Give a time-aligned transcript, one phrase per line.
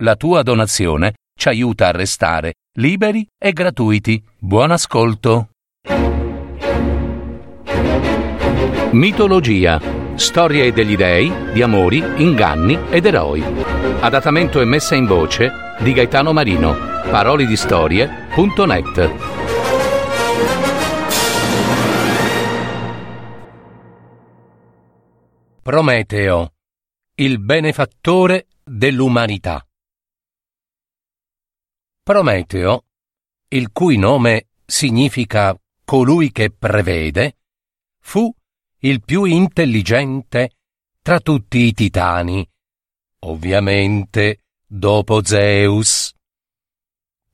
[0.00, 4.22] La tua donazione ci aiuta a restare liberi e gratuiti.
[4.38, 5.48] Buon ascolto.
[8.92, 9.80] Mitologia.
[10.14, 13.42] Storie degli dei, di amori, inganni ed eroi.
[14.00, 16.76] Adattamento e messa in voce di Gaetano Marino.
[17.10, 19.10] Parolidistorie.net.
[25.60, 26.52] Prometeo,
[27.16, 29.67] il benefattore dell'umanità.
[32.08, 32.84] Prometeo,
[33.48, 35.54] il cui nome significa
[35.84, 37.36] colui che prevede,
[38.00, 38.34] fu
[38.78, 40.52] il più intelligente
[41.02, 42.48] tra tutti i titani,
[43.26, 46.14] ovviamente dopo Zeus.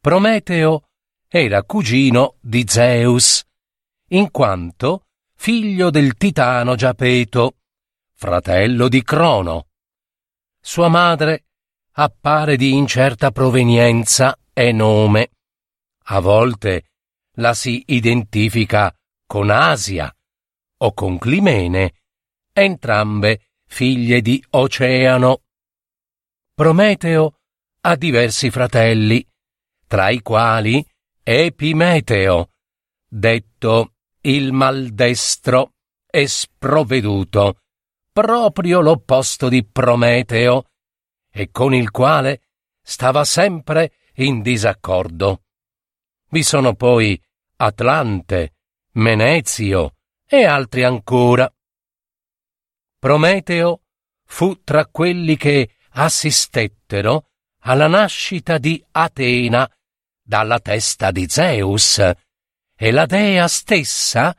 [0.01, 0.89] Prometeo
[1.29, 3.45] era cugino di Zeus,
[4.09, 5.07] in quanto
[5.37, 7.59] figlio del titano Giapeto,
[8.13, 9.69] fratello di Crono.
[10.61, 11.45] Sua madre
[11.93, 15.31] appare di incerta provenienza e nome.
[16.05, 16.93] A volte
[17.37, 18.95] la si identifica
[19.27, 20.15] con Asia
[20.79, 21.95] o con Climene,
[22.53, 25.43] entrambe figlie di Oceano.
[26.55, 27.41] Prometeo
[27.81, 29.27] ha diversi fratelli,
[29.87, 30.87] tra i quali
[31.23, 32.51] Epimeteo,
[33.09, 35.73] detto il maldestro
[36.07, 37.61] e sprovveduto,
[38.13, 40.67] proprio l'opposto di Prometeo,
[41.31, 42.43] e con il quale
[42.81, 45.43] stava sempre in disaccordo.
[46.29, 47.21] Vi sono poi
[47.57, 48.55] Atlante,
[48.93, 51.53] Menezio e altri ancora.
[52.99, 53.83] Prometeo
[54.25, 59.71] fu tra quelli che assistettero alla nascita di Atena
[60.23, 61.99] dalla testa di Zeus,
[62.77, 64.35] e la dea stessa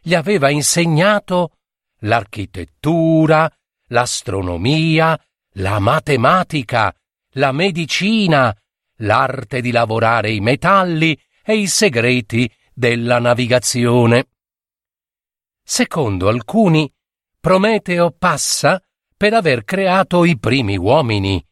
[0.00, 1.56] gli aveva insegnato
[2.00, 3.50] l'architettura,
[3.88, 5.18] l'astronomia,
[5.54, 6.94] la matematica,
[7.34, 8.54] la medicina,
[9.00, 14.28] l'arte di lavorare i metalli e i segreti della navigazione.
[15.62, 16.90] Secondo alcuni,
[17.38, 18.82] Prometeo passa
[19.16, 21.42] per aver creato i primi uomini,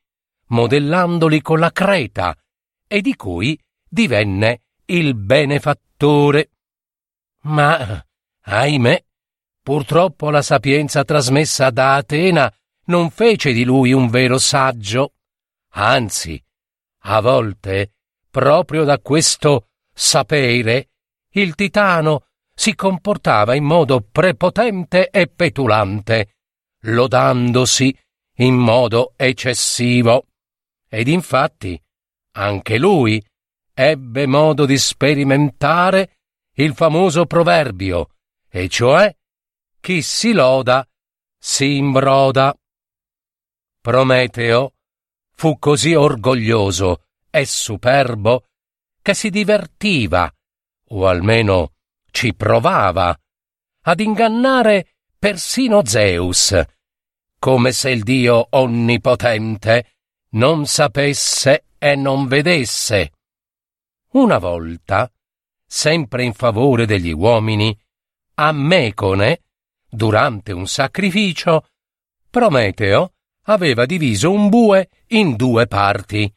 [0.49, 2.37] modellandoli con la creta,
[2.87, 3.59] e di cui
[3.89, 6.51] divenne il benefattore.
[7.43, 8.05] Ma,
[8.41, 9.05] ahimè,
[9.63, 12.53] purtroppo la sapienza trasmessa da Atena
[12.87, 15.15] non fece di lui un vero saggio.
[15.73, 16.43] Anzi,
[17.03, 17.93] a volte,
[18.31, 20.91] proprio da questo sapere,
[21.31, 26.35] il titano si comportava in modo prepotente e petulante,
[26.81, 27.97] lodandosi
[28.39, 30.27] in modo eccessivo.
[30.89, 31.81] Ed infatti,
[32.33, 33.25] anche lui
[33.73, 36.19] ebbe modo di sperimentare
[36.55, 38.11] il famoso proverbio,
[38.49, 39.15] e cioè
[39.81, 40.87] chi si loda
[41.39, 42.53] si imbroda.
[43.81, 44.73] Prometeo
[45.39, 48.49] fu così orgoglioso e superbo
[49.01, 50.29] che si divertiva,
[50.89, 51.75] o almeno
[52.11, 53.17] ci provava,
[53.83, 56.61] ad ingannare persino Zeus,
[57.39, 59.93] come se il Dio onnipotente
[60.31, 63.13] non sapesse e non vedesse.
[64.15, 65.09] Una volta,
[65.65, 67.79] sempre in favore degli uomini,
[68.35, 69.43] a Mecone,
[69.89, 71.69] durante un sacrificio,
[72.29, 73.13] Prometeo
[73.49, 76.33] aveva diviso un bue in due parti.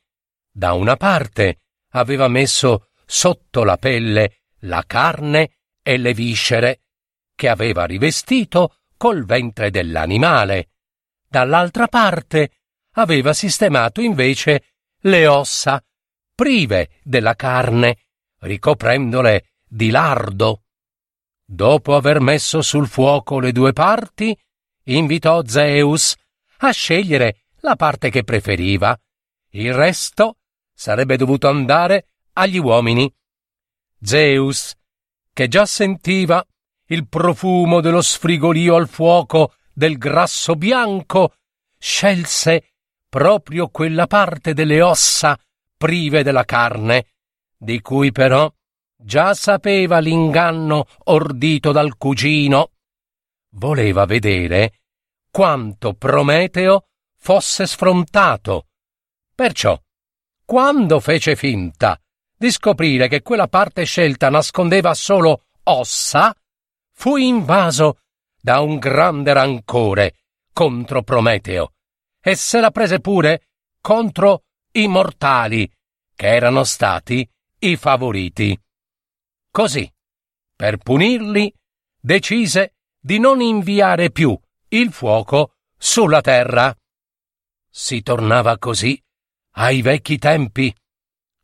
[0.49, 1.61] Da una parte
[1.91, 6.81] aveva messo sotto la pelle la carne e le viscere,
[7.35, 10.69] che aveva rivestito col ventre dell'animale.
[11.27, 12.51] Dall'altra parte
[12.95, 15.83] aveva sistemato invece le ossa,
[16.35, 18.05] prive della carne,
[18.41, 20.63] ricoprendole di lardo.
[21.43, 24.38] Dopo aver messo sul fuoco le due parti,
[24.83, 26.16] invitò Zeus
[26.63, 28.97] a scegliere la parte che preferiva.
[29.51, 30.38] Il resto
[30.73, 33.11] sarebbe dovuto andare agli uomini.
[34.01, 34.75] Zeus,
[35.33, 36.45] che già sentiva
[36.88, 41.35] il profumo dello sfrigolio al fuoco del grasso bianco,
[41.77, 42.73] scelse
[43.07, 45.37] proprio quella parte delle ossa
[45.78, 47.07] prive della carne,
[47.57, 48.52] di cui però
[48.96, 52.72] già sapeva l'inganno ordito dal cugino.
[53.53, 54.80] Voleva vedere
[55.31, 56.87] quanto Prometeo
[57.17, 58.67] fosse sfrontato.
[59.33, 59.79] Perciò,
[60.45, 61.99] quando fece finta
[62.37, 66.35] di scoprire che quella parte scelta nascondeva solo ossa,
[66.93, 67.99] fu invaso
[68.39, 70.16] da un grande rancore
[70.51, 71.73] contro Prometeo
[72.19, 73.47] e se la prese pure
[73.79, 74.43] contro
[74.73, 75.72] i mortali,
[76.13, 77.28] che erano stati
[77.59, 78.59] i favoriti.
[79.49, 79.91] Così,
[80.55, 81.53] per punirli,
[81.99, 84.37] decise di non inviare più
[84.73, 86.76] il fuoco sulla terra.
[87.70, 89.02] Si tornava così
[89.56, 90.73] ai vecchi tempi.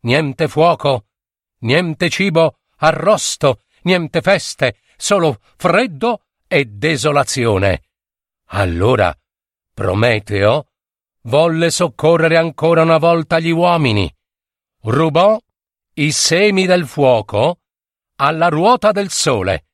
[0.01, 1.07] Niente fuoco,
[1.59, 7.83] niente cibo arrosto, niente feste, solo freddo e desolazione.
[8.49, 9.15] Allora
[9.73, 10.69] Prometeo
[11.23, 14.11] volle soccorrere ancora una volta gli uomini.
[14.83, 15.37] Rubò
[15.95, 17.59] i semi del fuoco
[18.15, 19.67] alla ruota del sole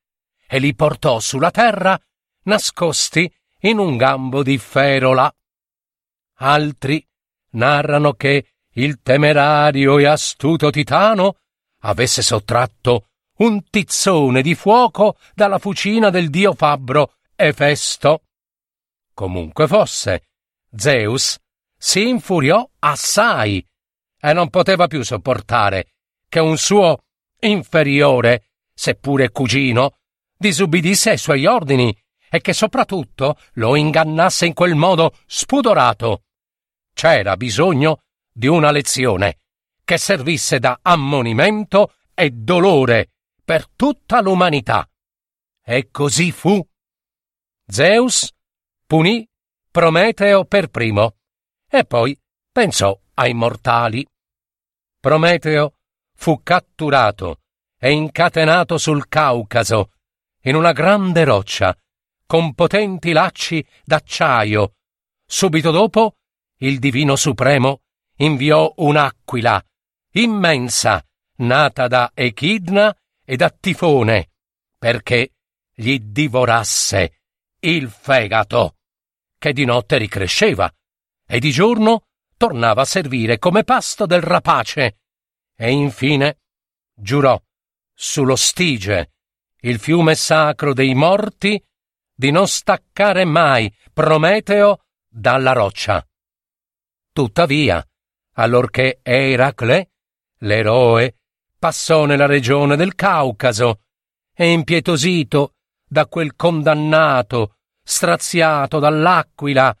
[0.46, 1.98] e li portò sulla terra
[2.42, 3.32] nascosti
[3.64, 5.32] in un gambo di ferola.
[6.38, 7.06] Altri
[7.50, 11.36] narrano che il temerario e astuto Titano
[11.80, 13.08] avesse sottratto
[13.38, 18.22] un tizzone di fuoco dalla fucina del dio fabbro Efesto.
[19.12, 20.28] Comunque fosse,
[20.74, 21.38] Zeus
[21.76, 23.64] si infuriò assai
[24.20, 25.92] e non poteva più sopportare
[26.28, 27.04] che un suo
[27.40, 29.98] inferiore, seppure cugino,
[30.36, 31.96] disubbidisse ai suoi ordini
[32.34, 36.24] e che soprattutto lo ingannasse in quel modo spudorato.
[36.92, 38.02] C'era bisogno
[38.32, 39.38] di una lezione
[39.84, 43.12] che servisse da ammonimento e dolore
[43.44, 44.90] per tutta l'umanità.
[45.62, 46.60] E così fu.
[47.68, 48.32] Zeus
[48.84, 49.24] punì
[49.70, 51.18] Prometeo per primo
[51.70, 52.20] e poi
[52.50, 54.04] pensò ai mortali.
[54.98, 55.74] Prometeo
[56.16, 57.42] fu catturato
[57.78, 59.92] e incatenato sul Caucaso,
[60.42, 61.76] in una grande roccia,
[62.26, 64.74] con potenti lacci d'acciaio.
[65.26, 66.16] Subito dopo,
[66.58, 67.82] il Divino Supremo
[68.16, 69.62] inviò un'aquila
[70.12, 71.04] immensa,
[71.36, 74.30] nata da Echidna e da Tifone,
[74.78, 75.32] perché
[75.74, 77.22] gli divorasse
[77.60, 78.76] il fegato,
[79.38, 80.72] che di notte ricresceva
[81.26, 82.06] e di giorno
[82.36, 84.98] tornava a servire come pasto del rapace,
[85.56, 86.40] e infine
[86.94, 87.40] giurò
[87.92, 89.12] sullo Stige,
[89.60, 91.62] il fiume sacro dei morti,
[92.14, 96.06] di non staccare mai Prometeo dalla roccia.
[97.12, 97.86] Tuttavia,
[98.34, 99.90] allorché Eracle,
[100.38, 101.16] l'eroe,
[101.58, 103.82] passò nella regione del Caucaso
[104.34, 105.54] e impietosito
[105.86, 109.76] da quel condannato, straziato dall'aquila,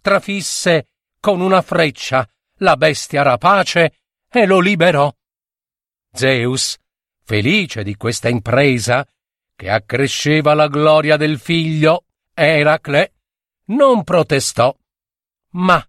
[0.00, 0.88] trafisse
[1.20, 2.26] con una freccia
[2.60, 4.00] la bestia rapace
[4.30, 5.12] e lo liberò.
[6.12, 6.78] Zeus,
[7.22, 9.06] felice di questa impresa,
[9.60, 13.12] che accresceva la gloria del figlio, Eracle,
[13.66, 14.74] non protestò,
[15.50, 15.86] ma,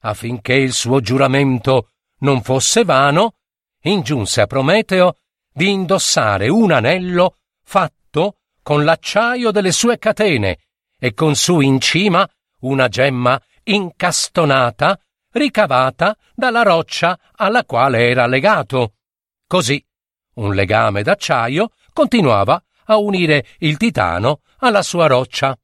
[0.00, 1.88] affinché il suo giuramento
[2.18, 3.36] non fosse vano,
[3.84, 5.16] ingiunse a Prometeo
[5.50, 10.58] di indossare un anello fatto con l'acciaio delle sue catene
[10.98, 12.28] e con su in cima
[12.60, 15.00] una gemma incastonata
[15.30, 18.96] ricavata dalla roccia alla quale era legato.
[19.46, 19.82] Così
[20.34, 25.56] un legame d'acciaio continuava a unire il titano alla sua roccia.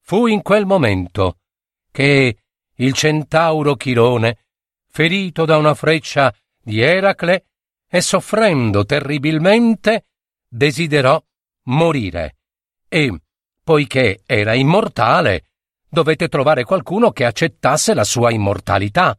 [0.00, 1.38] Fu in quel momento
[1.90, 2.36] che
[2.74, 4.44] il centauro Chirone,
[4.88, 7.46] ferito da una freccia di Eracle
[7.88, 10.06] e soffrendo terribilmente,
[10.48, 11.22] desiderò
[11.64, 12.36] morire.
[12.88, 13.20] E,
[13.62, 15.50] poiché era immortale,
[15.88, 19.18] dovette trovare qualcuno che accettasse la sua immortalità.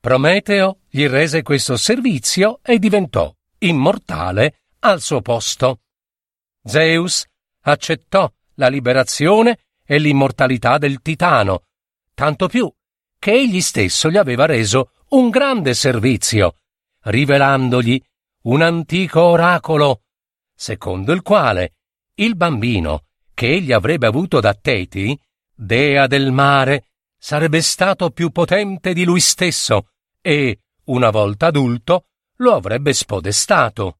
[0.00, 5.80] Prometeo gli rese questo servizio e diventò immortale al suo posto.
[6.64, 7.24] Zeus
[7.62, 11.64] accettò la liberazione e l'immortalità del Titano,
[12.14, 12.72] tanto più
[13.18, 16.56] che egli stesso gli aveva reso un grande servizio,
[17.02, 18.00] rivelandogli
[18.42, 20.02] un antico oracolo,
[20.54, 21.74] secondo il quale
[22.14, 23.04] il bambino
[23.34, 25.18] che egli avrebbe avuto da Teti,
[25.54, 29.88] dea del mare, sarebbe stato più potente di lui stesso
[30.20, 32.06] e, una volta adulto,
[32.36, 33.99] lo avrebbe spodestato.